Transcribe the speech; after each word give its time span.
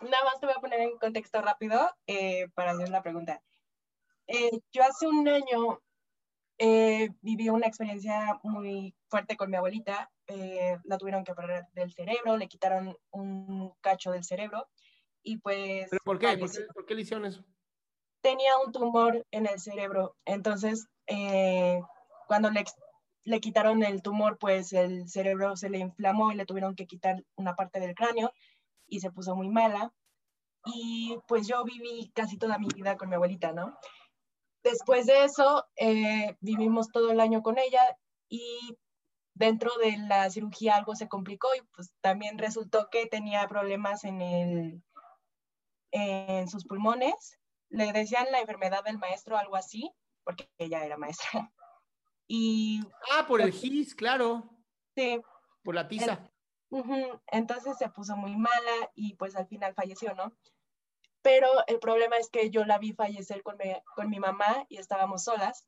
nada 0.00 0.24
más 0.24 0.40
te 0.40 0.46
voy 0.46 0.54
a 0.56 0.60
poner 0.60 0.80
en 0.80 0.98
contexto 0.98 1.40
rápido 1.40 1.90
eh, 2.06 2.48
para 2.54 2.72
hacer 2.72 2.88
la 2.90 3.02
pregunta. 3.02 3.42
Eh, 4.26 4.50
yo 4.72 4.82
hace 4.82 5.06
un 5.06 5.26
año 5.28 5.80
eh, 6.58 7.08
viví 7.20 7.48
una 7.48 7.66
experiencia 7.66 8.38
muy 8.42 8.94
fuerte 9.08 9.36
con 9.36 9.50
mi 9.50 9.56
abuelita. 9.56 10.10
Eh, 10.26 10.76
la 10.84 10.98
tuvieron 10.98 11.24
que 11.24 11.32
operar 11.32 11.68
del 11.72 11.92
cerebro, 11.92 12.36
le 12.36 12.48
quitaron 12.48 12.96
un 13.10 13.72
cacho 13.80 14.10
del 14.10 14.24
cerebro 14.24 14.68
y 15.22 15.38
pues 15.38 15.88
¿Pero 15.88 16.02
por 16.04 16.18
qué? 16.18 16.36
¿Por 16.36 16.50
qué, 16.50 16.60
por 16.74 16.86
qué 16.86 16.94
le 16.94 17.02
hicieron 17.02 17.24
eso? 17.26 17.44
tenía 18.20 18.58
un 18.64 18.72
tumor 18.72 19.26
en 19.30 19.46
el 19.46 19.58
cerebro. 19.60 20.16
Entonces, 20.24 20.88
eh, 21.06 21.80
cuando 22.26 22.50
le, 22.50 22.64
le 23.24 23.40
quitaron 23.40 23.82
el 23.82 24.02
tumor, 24.02 24.38
pues 24.38 24.72
el 24.72 25.08
cerebro 25.08 25.56
se 25.56 25.70
le 25.70 25.78
inflamó 25.78 26.32
y 26.32 26.36
le 26.36 26.46
tuvieron 26.46 26.74
que 26.74 26.86
quitar 26.86 27.24
una 27.36 27.56
parte 27.56 27.80
del 27.80 27.94
cráneo 27.94 28.32
y 28.88 29.00
se 29.00 29.10
puso 29.10 29.36
muy 29.36 29.48
mala. 29.48 29.92
Y 30.64 31.16
pues 31.28 31.46
yo 31.46 31.64
viví 31.64 32.10
casi 32.14 32.36
toda 32.38 32.58
mi 32.58 32.68
vida 32.74 32.96
con 32.96 33.08
mi 33.08 33.14
abuelita, 33.14 33.52
¿no? 33.52 33.78
Después 34.62 35.06
de 35.06 35.24
eso, 35.24 35.66
eh, 35.76 36.36
vivimos 36.40 36.90
todo 36.90 37.10
el 37.12 37.20
año 37.20 37.42
con 37.42 37.58
ella 37.58 37.80
y 38.28 38.76
dentro 39.34 39.70
de 39.78 39.96
la 39.98 40.28
cirugía 40.30 40.76
algo 40.76 40.96
se 40.96 41.08
complicó 41.08 41.48
y 41.54 41.60
pues 41.74 41.92
también 42.00 42.38
resultó 42.38 42.88
que 42.90 43.06
tenía 43.06 43.46
problemas 43.46 44.04
en, 44.04 44.20
el, 44.20 44.82
en 45.92 46.48
sus 46.48 46.64
pulmones 46.64 47.38
le 47.70 47.92
decían 47.92 48.26
la 48.30 48.40
enfermedad 48.40 48.84
del 48.84 48.98
maestro, 48.98 49.36
algo 49.36 49.56
así, 49.56 49.90
porque 50.24 50.48
ella 50.58 50.84
era 50.84 50.96
maestra. 50.96 51.30
Y 52.30 52.82
Ah, 53.10 53.24
por 53.26 53.40
el 53.40 53.50
GIS, 53.50 53.94
claro, 53.94 54.50
sí, 54.94 55.18
por 55.64 55.74
la 55.74 55.88
tiza. 55.88 56.30
Entonces 57.28 57.78
se 57.78 57.88
puso 57.88 58.16
muy 58.16 58.36
mala 58.36 58.90
y 58.94 59.14
pues 59.14 59.36
al 59.36 59.46
final 59.46 59.74
falleció, 59.74 60.14
¿no? 60.14 60.32
Pero 61.22 61.48
el 61.66 61.78
problema 61.78 62.16
es 62.16 62.30
que 62.30 62.50
yo 62.50 62.64
la 62.64 62.78
vi 62.78 62.92
fallecer 62.92 63.42
con 63.42 63.56
mi, 63.56 63.72
con 63.94 64.08
mi 64.10 64.20
mamá 64.20 64.66
y 64.68 64.78
estábamos 64.78 65.24
solas. 65.24 65.66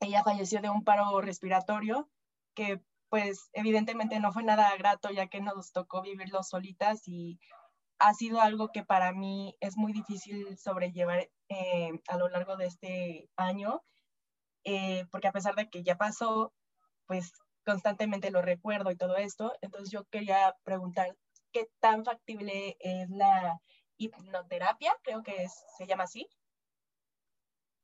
Ella 0.00 0.24
falleció 0.24 0.60
de 0.60 0.70
un 0.70 0.84
paro 0.84 1.20
respiratorio 1.20 2.10
que 2.54 2.82
pues 3.08 3.50
evidentemente 3.52 4.18
no 4.18 4.32
fue 4.32 4.42
nada 4.42 4.74
grato 4.76 5.10
ya 5.10 5.28
que 5.28 5.40
nos 5.40 5.72
tocó 5.72 6.02
vivirlo 6.02 6.42
solitas 6.42 7.06
y 7.06 7.38
ha 7.98 8.12
sido 8.14 8.40
algo 8.40 8.70
que 8.72 8.82
para 8.84 9.12
mí 9.12 9.56
es 9.60 9.76
muy 9.76 9.92
difícil 9.92 10.58
sobrellevar 10.58 11.30
eh, 11.48 11.92
a 12.08 12.16
lo 12.16 12.28
largo 12.28 12.56
de 12.56 12.66
este 12.66 13.30
año, 13.36 13.82
eh, 14.64 15.06
porque 15.10 15.28
a 15.28 15.32
pesar 15.32 15.54
de 15.54 15.70
que 15.70 15.82
ya 15.82 15.96
pasó, 15.96 16.52
pues 17.06 17.32
constantemente 17.64 18.30
lo 18.30 18.42
recuerdo 18.42 18.90
y 18.90 18.96
todo 18.96 19.16
esto. 19.16 19.52
Entonces 19.60 19.90
yo 19.90 20.04
quería 20.04 20.56
preguntar 20.64 21.16
qué 21.52 21.68
tan 21.80 22.04
factible 22.04 22.76
es 22.80 23.08
la 23.10 23.60
hipnoterapia, 23.96 24.96
creo 25.02 25.22
que 25.22 25.46
se 25.76 25.86
llama 25.86 26.04
así, 26.04 26.28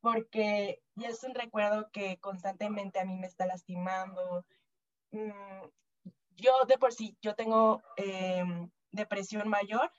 porque 0.00 0.82
es 0.96 1.22
un 1.24 1.34
recuerdo 1.34 1.90
que 1.92 2.18
constantemente 2.18 2.98
a 3.00 3.04
mí 3.04 3.16
me 3.16 3.26
está 3.26 3.46
lastimando. 3.46 4.44
Mm, 5.12 5.68
yo 6.36 6.52
de 6.66 6.78
por 6.78 6.92
sí, 6.92 7.16
yo 7.22 7.34
tengo 7.34 7.82
em, 7.96 8.70
depresión 8.92 9.48
mayor. 9.48 9.92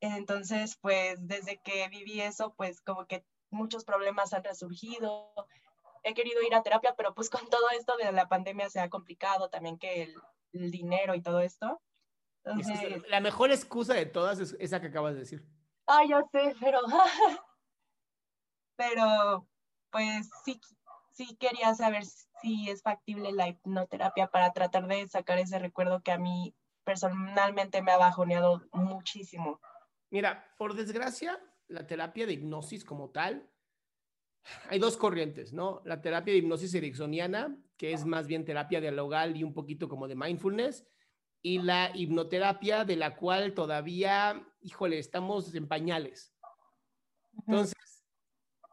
Entonces, 0.00 0.76
pues 0.80 1.18
desde 1.26 1.58
que 1.58 1.88
viví 1.88 2.20
eso, 2.20 2.54
pues 2.56 2.80
como 2.80 3.06
que 3.06 3.24
muchos 3.50 3.84
problemas 3.84 4.32
han 4.32 4.44
resurgido. 4.44 5.32
He 6.02 6.14
querido 6.14 6.42
ir 6.42 6.54
a 6.54 6.62
terapia, 6.62 6.94
pero 6.96 7.14
pues 7.14 7.28
con 7.28 7.48
todo 7.48 7.68
esto 7.78 7.96
de 7.96 8.10
la 8.12 8.28
pandemia 8.28 8.70
se 8.70 8.80
ha 8.80 8.88
complicado 8.88 9.50
también 9.50 9.78
que 9.78 10.04
el, 10.04 10.14
el 10.52 10.70
dinero 10.70 11.14
y 11.14 11.22
todo 11.22 11.40
esto. 11.40 11.80
Entonces, 12.44 13.02
la 13.08 13.20
mejor 13.20 13.50
excusa 13.50 13.94
de 13.94 14.06
todas 14.06 14.40
es 14.40 14.56
esa 14.58 14.80
que 14.80 14.86
acabas 14.86 15.14
de 15.14 15.20
decir. 15.20 15.46
ay, 15.86 16.08
yo 16.08 16.22
sé, 16.32 16.54
pero, 16.60 16.80
pero 18.76 19.46
pues 19.90 20.30
sí, 20.44 20.60
sí 21.12 21.36
quería 21.36 21.74
saber 21.74 22.04
si 22.40 22.70
es 22.70 22.82
factible 22.82 23.32
la 23.32 23.48
hipnoterapia 23.48 24.28
para 24.28 24.52
tratar 24.52 24.86
de 24.86 25.06
sacar 25.08 25.38
ese 25.38 25.58
recuerdo 25.58 26.02
que 26.02 26.12
a 26.12 26.18
mí 26.18 26.54
personalmente 26.84 27.82
me 27.82 27.92
ha 27.92 27.98
bajoneado 27.98 28.62
muchísimo. 28.72 29.60
Mira, 30.10 30.54
por 30.56 30.74
desgracia, 30.74 31.38
la 31.68 31.86
terapia 31.86 32.26
de 32.26 32.32
hipnosis 32.32 32.84
como 32.84 33.10
tal, 33.10 33.48
hay 34.68 34.78
dos 34.78 34.96
corrientes, 34.96 35.52
¿no? 35.52 35.82
La 35.84 36.00
terapia 36.00 36.32
de 36.32 36.38
hipnosis 36.38 36.74
ericksoniana, 36.74 37.56
que 37.76 37.92
es 37.92 38.04
más 38.04 38.26
bien 38.26 38.44
terapia 38.44 38.80
dialogal 38.80 39.36
y 39.36 39.44
un 39.44 39.54
poquito 39.54 39.88
como 39.88 40.08
de 40.08 40.16
mindfulness, 40.16 40.86
y 41.42 41.58
la 41.58 41.90
hipnoterapia 41.94 42.84
de 42.84 42.96
la 42.96 43.16
cual 43.16 43.54
todavía, 43.54 44.46
híjole, 44.60 44.98
estamos 44.98 45.54
en 45.54 45.66
pañales. 45.66 46.34
Entonces, 47.46 48.04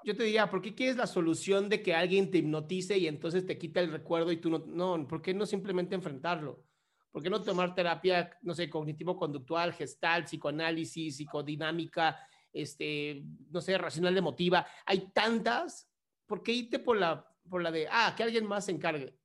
yo 0.04 0.16
te 0.16 0.24
diría, 0.24 0.50
¿por 0.50 0.62
qué 0.62 0.74
quieres 0.76 0.98
la 0.98 1.08
solución 1.08 1.70
de 1.70 1.82
que 1.82 1.94
alguien 1.94 2.32
te 2.32 2.40
hipnotice 2.40 2.98
y 2.98 3.08
entonces 3.08 3.46
te 3.46 3.58
quita 3.58 3.80
el 3.80 3.92
recuerdo 3.92 4.32
y 4.32 4.38
tú 4.38 4.50
no? 4.50 4.60
No, 4.60 5.08
¿por 5.08 5.22
qué 5.22 5.34
no 5.34 5.46
simplemente 5.46 5.96
enfrentarlo? 5.96 6.64
¿Por 7.12 7.24
qué 7.24 7.30
no 7.30 7.42
tomar 7.42 7.74
terapia, 7.74 8.38
no 8.42 8.54
sé, 8.54 8.70
cognitivo-conductual, 8.70 9.74
gestal, 9.74 10.26
psicoanálisis, 10.26 11.18
psicodinámica, 11.18 12.20
este, 12.62 13.24
no 13.50 13.62
sé, 13.62 13.78
racional 13.78 14.18
emotiva? 14.18 14.68
Hay 14.86 15.12
tantas. 15.14 15.90
¿Por 16.26 16.44
qué 16.44 16.52
irte 16.52 16.80
por 16.80 16.98
la, 16.98 17.28
por 17.50 17.62
la 17.62 17.72
de, 17.72 17.88
ah, 17.90 18.14
que 18.16 18.24
alguien 18.24 18.46
más 18.46 18.66
se 18.66 18.72
encargue? 18.72 19.18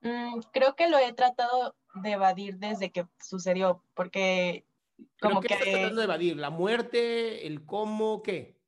Mm, 0.00 0.40
creo 0.52 0.76
que 0.76 0.88
lo 0.88 0.98
he 0.98 1.12
tratado 1.12 1.76
de 1.94 2.12
evadir 2.12 2.58
desde 2.58 2.92
que 2.92 3.06
sucedió, 3.20 3.84
porque 3.94 4.66
¿Pero 4.96 5.30
como 5.30 5.40
qué 5.40 5.48
estás 5.48 5.64
que 5.64 5.72
tratando 5.72 6.00
de 6.00 6.04
evadir? 6.04 6.36
¿La 6.36 6.50
muerte? 6.50 7.46
¿El 7.46 7.64
cómo? 7.64 8.22
¿Qué? 8.22 8.58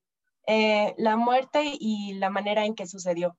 eh, 0.46 0.94
la 0.98 1.16
muerte 1.16 1.62
y 1.78 2.14
la 2.14 2.28
manera 2.28 2.64
en 2.64 2.74
que 2.74 2.86
sucedió. 2.86 3.36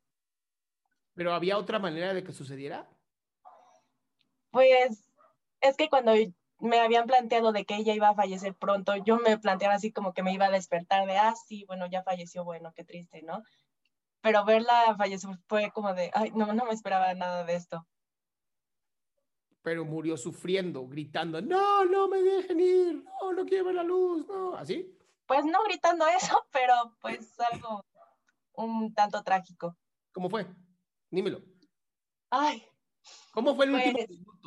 ¿Pero 1.13 1.33
había 1.33 1.57
otra 1.57 1.77
manera 1.77 2.13
de 2.13 2.23
que 2.23 2.31
sucediera? 2.31 2.89
Pues 4.49 5.03
es 5.59 5.75
que 5.75 5.89
cuando 5.89 6.13
me 6.61 6.79
habían 6.79 7.07
planteado 7.07 7.51
de 7.51 7.65
que 7.65 7.75
ella 7.75 7.93
iba 7.93 8.09
a 8.09 8.15
fallecer 8.15 8.55
pronto, 8.55 8.95
yo 8.95 9.17
me 9.17 9.37
planteaba 9.37 9.75
así 9.75 9.91
como 9.91 10.13
que 10.13 10.23
me 10.23 10.33
iba 10.33 10.45
a 10.45 10.51
despertar 10.51 11.07
de, 11.07 11.17
ah, 11.17 11.33
sí, 11.35 11.65
bueno, 11.67 11.87
ya 11.87 12.03
falleció, 12.03 12.43
bueno, 12.43 12.71
qué 12.75 12.83
triste, 12.83 13.21
¿no? 13.23 13.43
Pero 14.21 14.45
verla 14.45 14.95
fallecer 14.97 15.31
fue 15.47 15.71
como 15.71 15.93
de, 15.93 16.11
ay, 16.13 16.31
no, 16.35 16.53
no 16.53 16.65
me 16.65 16.71
esperaba 16.71 17.13
nada 17.13 17.43
de 17.43 17.55
esto. 17.55 17.87
Pero 19.63 19.85
murió 19.85 20.17
sufriendo, 20.17 20.87
gritando, 20.87 21.41
no, 21.41 21.85
no 21.85 22.07
me 22.07 22.21
dejen 22.21 22.59
ir, 22.59 23.03
no, 23.03 23.33
no 23.33 23.45
quiero 23.45 23.65
ver 23.65 23.75
la 23.75 23.83
luz, 23.83 24.27
no, 24.27 24.55
¿así? 24.55 24.97
Pues 25.25 25.45
no 25.45 25.63
gritando 25.63 26.05
eso, 26.07 26.45
pero 26.51 26.73
pues 27.01 27.39
algo 27.51 27.83
un 28.53 28.93
tanto 28.93 29.23
trágico. 29.23 29.77
¿Cómo 30.11 30.29
fue? 30.29 30.45
Dímelo. 31.09 31.41
Ay. 32.29 32.63
¿Cómo 33.31 33.55
fue 33.55 33.65
el 33.65 33.73
último 33.73 33.93
pues, 33.93 34.09
minuto? 34.09 34.40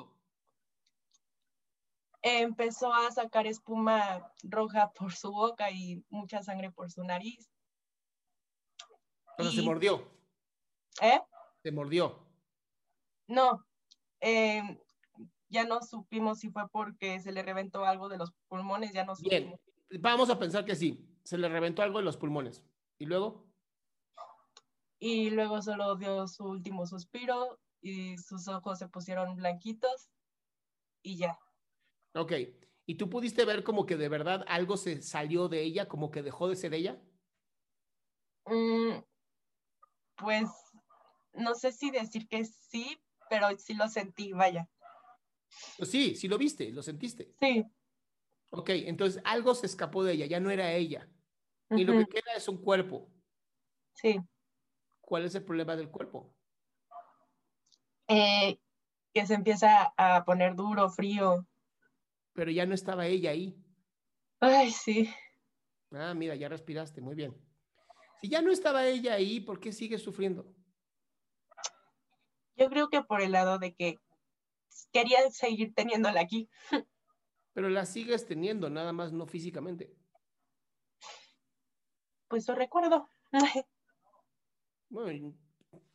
Empezó 2.26 2.91
a 2.91 3.11
sacar 3.11 3.47
espuma 3.47 4.32
roja 4.43 4.91
por 4.93 5.12
su 5.12 5.31
boca 5.31 5.71
y 5.71 6.03
mucha 6.09 6.43
sangre 6.43 6.73
por 6.73 6.91
su 6.91 7.05
nariz. 7.05 7.50
O 9.37 9.44
se 9.44 9.61
mordió. 9.61 10.11
¿Eh? 11.03 11.21
Se 11.62 11.71
mordió. 11.71 12.26
No. 13.26 13.67
Eh, 14.23 14.62
ya 15.50 15.65
no 15.65 15.82
supimos 15.82 16.38
si 16.38 16.49
fue 16.49 16.67
porque 16.71 17.21
se 17.21 17.31
le 17.31 17.43
reventó 17.43 17.85
algo 17.85 18.09
de 18.09 18.17
los 18.17 18.32
pulmones, 18.49 18.94
ya 18.94 19.05
no 19.05 19.15
supimos. 19.15 19.61
Bien, 19.91 20.00
vamos 20.00 20.31
a 20.31 20.38
pensar 20.38 20.65
que 20.65 20.76
sí, 20.76 21.06
se 21.25 21.37
le 21.37 21.50
reventó 21.50 21.82
algo 21.82 21.99
de 21.99 22.05
los 22.06 22.17
pulmones. 22.17 22.65
¿Y 22.99 23.05
luego? 23.05 23.47
Y 24.99 25.29
luego 25.29 25.61
solo 25.61 25.97
dio 25.97 26.26
su 26.26 26.44
último 26.44 26.87
suspiro 26.87 27.61
y 27.82 28.17
sus 28.17 28.49
ojos 28.49 28.79
se 28.79 28.88
pusieron 28.88 29.37
blanquitos 29.37 30.09
y 31.03 31.19
ya. 31.19 31.38
Ok. 32.14 32.32
¿Y 32.87 32.96
tú 32.96 33.08
pudiste 33.08 33.44
ver 33.44 33.64
como 33.64 33.87
que 33.87 33.96
de 33.96 34.08
verdad 34.08 34.44
algo 34.46 34.76
se 34.76 35.02
salió 35.02 35.49
de 35.49 35.62
ella, 35.62 35.88
como 35.88 36.11
que 36.11 36.22
dejó 36.22 36.49
de 36.49 36.56
ser 36.56 36.75
ella? 36.75 37.00
Mm, 38.46 39.02
pues 40.16 40.50
no 41.32 41.55
sé 41.55 41.72
si 41.72 41.90
decir 41.90 42.28
que 42.28 42.44
sí, 42.44 42.99
pero 43.31 43.49
sí 43.58 43.75
lo 43.75 43.88
sentí, 43.88 44.32
vaya. 44.32 44.69
Pues 45.78 45.90
sí, 45.90 46.14
sí 46.14 46.28
lo 46.28 46.38
viste, 46.38 46.70
lo 46.72 46.82
sentiste. 46.82 47.34
Sí. 47.40 47.64
Ok, 48.50 48.70
entonces 48.70 49.20
algo 49.25 49.55
se 49.55 49.66
escapó 49.66 50.05
de 50.05 50.12
ella, 50.12 50.26
ya 50.26 50.40
no 50.40 50.50
era 50.50 50.72
ella. 50.72 51.08
Y 51.70 51.84
lo 51.84 51.93
que 51.94 52.06
queda 52.06 52.34
es 52.37 52.46
un 52.49 52.58
cuerpo. 52.58 53.11
Sí. 53.94 54.20
¿Cuál 55.00 55.25
es 55.25 55.34
el 55.34 55.44
problema 55.44 55.75
del 55.75 55.90
cuerpo? 55.90 56.32
Eh, 58.06 58.58
que 59.12 59.26
se 59.26 59.34
empieza 59.34 59.93
a 59.96 60.25
poner 60.25 60.55
duro, 60.55 60.90
frío. 60.90 61.46
Pero 62.35 62.51
ya 62.51 62.67
no 62.67 62.75
estaba 62.75 63.07
ella 63.07 63.31
ahí. 63.31 63.57
Ay, 64.41 64.71
sí. 64.71 65.09
Ah, 65.93 66.13
mira, 66.15 66.35
ya 66.35 66.49
respiraste, 66.49 67.01
muy 67.01 67.15
bien. 67.15 67.35
Si 68.21 68.29
ya 68.29 68.43
no 68.43 68.51
estaba 68.51 68.87
ella 68.87 69.15
ahí, 69.15 69.41
¿por 69.41 69.61
qué 69.61 69.73
sigue 69.73 69.99
sufriendo? 69.99 70.53
Yo 72.57 72.69
creo 72.69 72.89
que 72.89 73.03
por 73.03 73.23
el 73.23 73.33
lado 73.33 73.59
de 73.59 73.75
que 73.75 73.99
quería 74.93 75.31
seguir 75.31 75.75
teniéndola 75.75 76.21
aquí. 76.21 76.49
Pero 77.53 77.69
la 77.69 77.87
sigues 77.87 78.27
teniendo, 78.27 78.69
nada 78.69 78.93
más 78.93 79.13
no 79.13 79.27
físicamente. 79.27 79.95
Pues 82.29 82.49
lo 82.49 82.55
recuerdo. 82.55 83.09
Bueno, 84.89 85.35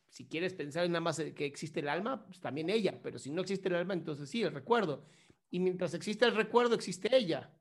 si 0.08 0.26
quieres 0.26 0.54
pensar 0.54 0.88
nada 0.88 1.00
más 1.00 1.18
que 1.18 1.44
existe 1.44 1.80
el 1.80 1.88
alma, 1.88 2.24
pues 2.26 2.40
también 2.40 2.70
ella, 2.70 3.00
pero 3.02 3.18
si 3.18 3.30
no 3.30 3.42
existe 3.42 3.68
el 3.68 3.76
alma, 3.76 3.94
entonces 3.94 4.28
sí, 4.28 4.42
el 4.42 4.52
recuerdo. 4.52 5.06
Y 5.50 5.60
mientras 5.60 5.94
existe 5.94 6.24
el 6.24 6.36
recuerdo, 6.36 6.74
existe 6.74 7.14
ella. 7.14 7.52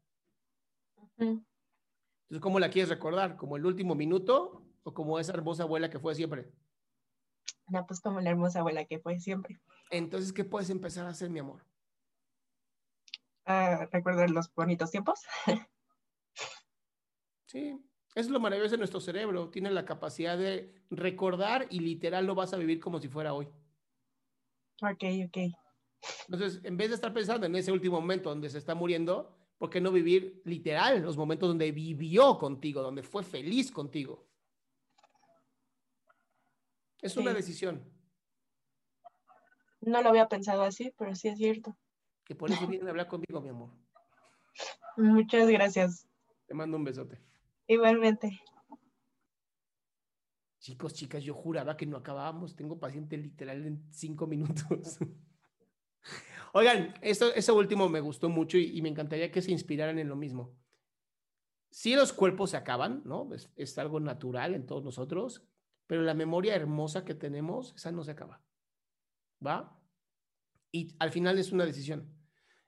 Entonces, 1.18 2.42
¿cómo 2.42 2.60
la 2.60 2.70
quieres 2.70 2.90
recordar? 2.90 3.36
¿Como 3.36 3.58
el 3.58 3.66
último 3.66 3.96
minuto 3.96 4.64
o 4.84 4.94
como 4.94 5.20
esa 5.20 5.34
hermosa 5.34 5.64
abuela 5.64 5.90
que 5.90 6.00
fue 6.00 6.16
siempre? 6.16 6.52
No, 7.68 7.86
pues 7.86 8.00
como 8.00 8.22
la 8.22 8.30
hermosa 8.30 8.60
abuela 8.60 8.86
que 8.86 9.00
fue 9.00 9.20
siempre. 9.20 9.60
Entonces, 9.90 10.32
¿qué 10.34 10.44
puedes 10.44 10.70
empezar 10.70 11.06
a 11.06 11.10
hacer, 11.10 11.30
mi 11.30 11.40
amor? 11.40 11.66
A 13.46 13.86
recordar 13.92 14.30
los 14.30 14.54
bonitos 14.54 14.92
tiempos. 14.92 15.22
sí, 17.48 17.80
es 18.14 18.30
lo 18.30 18.40
maravilloso 18.40 18.74
de 18.74 18.80
nuestro 18.80 19.00
cerebro. 19.00 19.50
Tiene 19.50 19.72
la 19.72 19.86
capacidad 19.86 20.38
de 20.38 20.84
recordar 20.92 21.68
y 21.72 21.80
literal 21.80 22.26
lo 22.26 22.36
vas 22.36 22.54
a 22.54 22.58
vivir 22.58 22.80
como 22.80 23.00
si 23.00 23.08
fuera 23.08 23.34
hoy. 23.34 23.48
Ok, 24.82 25.04
ok. 25.26 25.38
Entonces, 26.28 26.62
en 26.64 26.78
vez 26.78 26.90
de 26.90 26.96
estar 26.96 27.14
pensando 27.14 27.46
en 27.46 27.56
ese 27.56 27.72
último 27.72 28.00
momento 28.00 28.30
donde 28.30 28.50
se 28.50 28.58
está 28.58 28.76
muriendo, 28.76 29.38
¿por 29.58 29.70
qué 29.70 29.82
no 29.82 29.92
vivir 29.92 30.42
literal 30.46 31.02
los 31.02 31.18
momentos 31.18 31.50
donde 31.50 31.72
vivió 31.72 32.38
contigo, 32.38 32.82
donde 32.82 33.04
fue 33.04 33.24
feliz 33.24 33.72
contigo? 33.72 34.28
Es 37.02 37.16
una 37.18 37.34
decisión. 37.34 37.84
No 39.82 40.02
lo 40.02 40.10
había 40.10 40.28
pensado 40.28 40.64
así, 40.64 40.94
pero 40.98 41.16
sí 41.16 41.30
es 41.30 41.38
cierto. 41.38 41.78
Que 42.26 42.36
por 42.36 42.52
eso 42.52 42.68
vienen 42.68 42.88
a 42.88 42.92
hablar 42.92 43.08
conmigo, 43.08 43.42
mi 43.42 43.50
amor. 43.50 43.72
Muchas 44.98 45.48
gracias. 45.48 46.08
Te 46.46 46.54
mando 46.54 46.78
un 46.78 46.84
besote. 46.84 47.22
Igualmente. 47.68 48.42
Chicos, 50.60 50.94
chicas, 50.94 51.24
yo 51.24 51.34
juraba 51.34 51.78
que 51.78 51.86
no 51.86 51.96
acabábamos. 51.96 52.56
Tengo 52.56 52.80
paciente 52.80 53.18
literal 53.18 53.66
en 53.66 53.92
cinco 53.92 54.28
minutos. 54.28 54.98
Oigan, 56.54 56.94
eso, 57.02 57.34
eso 57.34 57.56
último 57.56 57.90
me 57.90 58.00
gustó 58.00 58.30
mucho 58.30 58.58
y, 58.58 58.82
me 58.82 58.90
encantaría 58.90 59.32
que 59.32 59.42
se 59.42 59.52
inspiraran 59.52 60.00
en 60.00 60.10
lo 60.10 60.16
mismo. 60.16 60.56
Si 61.72 61.96
los 61.96 62.14
cuerpos 62.14 62.52
se 62.52 62.58
acaban, 62.58 63.04
¿no? 63.06 63.34
Es, 63.34 63.52
es 63.56 63.78
algo 63.78 64.00
natural 64.00 64.56
en 64.56 64.66
todos 64.66 64.84
nosotros, 64.84 65.48
pero 65.86 66.02
la 66.02 66.16
memoria 66.16 66.56
hermosa 66.56 67.06
que 67.06 67.14
tenemos, 67.14 67.74
esa 67.76 67.92
no 67.92 68.04
se 68.04 68.12
acaba. 68.12 68.42
¿Va? 69.46 69.80
Y 70.72 70.96
al 71.00 71.12
final 71.12 71.38
es 71.38 71.52
una 71.52 71.66
decisión 71.66 72.20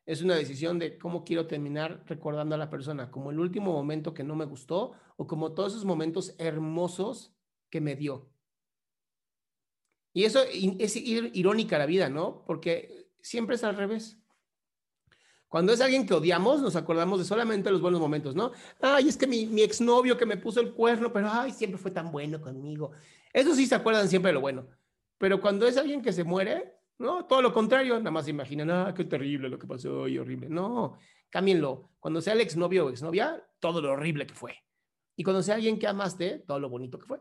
es 0.06 0.22
una 0.22 0.36
decisión 0.36 0.80
de 0.80 0.98
cómo 0.98 1.24
quiero 1.24 1.48
terminar 1.48 2.04
recordando 2.08 2.56
a 2.56 2.58
la 2.58 2.70
persona, 2.70 3.12
como 3.12 3.32
el 3.32 3.40
último 3.40 3.72
momento 3.72 4.14
que 4.14 4.24
no 4.24 4.36
me 4.36 4.46
gustó 4.46 4.94
o 5.16 5.28
como 5.28 5.54
todos 5.54 5.74
esos 5.74 5.86
momentos 5.86 6.36
hermosos 6.38 7.34
que 7.70 7.82
me 7.82 7.96
dio. 7.96 8.30
Y 10.14 10.26
eso 10.26 10.42
es 10.44 10.96
irónica 10.98 11.78
la 11.78 11.86
vida, 11.86 12.10
¿no? 12.10 12.44
Porque 12.46 13.01
siempre 13.22 13.56
es 13.56 13.64
al 13.64 13.76
revés. 13.76 14.22
Cuando 15.52 15.74
es 15.74 15.82
alguien 15.82 16.06
que 16.06 16.14
odiamos, 16.14 16.62
nos 16.62 16.78
acordamos 16.78 17.20
de 17.20 17.26
solamente 17.26 17.70
los 17.72 17.82
buenos 17.82 18.00
momentos, 18.00 18.34
¿no? 18.36 18.54
Ay, 18.80 19.10
es 19.10 19.18
que 19.18 19.28
mi, 19.28 19.62
exnovio 19.62 20.18
que 20.18 20.26
me 20.26 20.38
puso 20.38 20.62
el 20.62 20.72
cuerno, 20.72 21.12
pero 21.12 21.28
ay, 21.30 21.52
siempre 21.52 21.78
fue 21.78 21.92
tan 21.92 22.10
bueno 22.10 22.40
conmigo. 22.40 22.92
Eso 23.34 23.54
sí 23.54 23.66
se 23.68 23.76
acuerdan 23.76 24.08
siempre 24.08 24.30
de 24.30 24.36
lo 24.36 24.40
bueno. 24.40 24.66
Pero 25.18 25.42
cuando 25.42 25.68
es 25.68 25.76
alguien 25.76 26.02
que 26.02 26.14
se 26.14 26.24
muere, 26.24 26.78
no, 27.00 27.26
todo 27.26 27.42
lo 27.42 27.54
contrario, 27.54 27.98
nada 27.98 28.12
más 28.12 28.30
imaginan, 28.30 28.72
ah, 28.72 28.94
qué 28.96 29.04
terrible 29.04 29.50
lo 29.50 29.60
que 29.60 29.68
pasó 29.68 30.08
y 30.08 30.18
horrible. 30.18 30.48
No, 30.50 30.98
cámbienlo. 31.30 31.92
Cuando 32.00 32.22
sea 32.22 32.32
el 32.32 32.40
exnovio 32.40 32.86
o 32.86 32.90
exnovia, 32.90 33.46
todo 33.60 33.82
lo 33.82 33.92
horrible 33.92 34.26
que 34.26 34.34
fue. 34.34 34.56
Y 35.18 35.24
cuando 35.24 35.44
sea 35.44 35.56
alguien 35.56 35.78
que 35.78 35.88
amaste, 35.88 36.40
todo 36.48 36.62
lo 36.62 36.70
bonito 36.70 36.98
que 36.98 37.08
fue. 37.08 37.20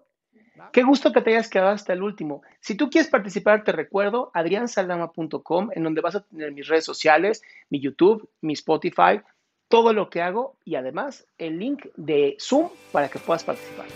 Qué 0.73 0.83
gusto 0.83 1.13
que 1.13 1.21
te 1.21 1.31
hayas 1.31 1.49
quedado 1.49 1.71
hasta 1.71 1.93
el 1.93 2.03
último. 2.03 2.43
Si 2.61 2.75
tú 2.75 2.91
quieres 2.91 3.11
participar, 3.11 3.65
te 3.65 3.73
recuerdo 3.73 4.31
adriansaldama.com, 4.35 5.71
en 5.75 5.83
donde 5.83 6.01
vas 6.01 6.15
a 6.17 6.21
tener 6.21 6.53
mis 6.53 6.69
redes 6.69 6.85
sociales, 6.85 7.43
mi 7.71 7.81
YouTube, 7.81 8.29
mi 8.41 8.53
Spotify, 8.53 9.21
todo 9.69 9.93
lo 9.93 10.11
que 10.11 10.21
hago 10.21 10.57
y 10.65 10.75
además 10.75 11.27
el 11.39 11.59
link 11.59 11.87
de 11.97 12.37
Zoom 12.41 12.69
para 12.93 13.09
que 13.09 13.19
puedas 13.19 13.45
participar. 13.45 13.87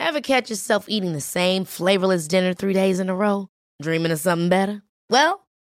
Ever 0.00 0.22
catch 0.22 0.48
yourself 0.48 0.86
eating 0.88 1.12
the 1.12 1.20
same 1.20 1.64
flavorless 1.64 2.26
dinner 2.26 2.54
three 2.54 2.72
days 2.72 2.98
in 2.98 3.10
a 3.10 3.14
row? 3.14 3.48
Dreaming 3.82 4.10
of 4.10 4.18
something 4.18 4.48
better? 4.48 4.82
Well, 5.10 5.47